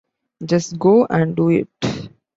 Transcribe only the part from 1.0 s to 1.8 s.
and do it.